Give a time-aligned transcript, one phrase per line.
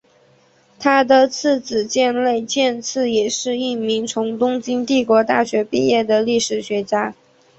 [0.79, 7.13] 他的次子箭内健次也是一名从东京帝国大学毕业的历史学家。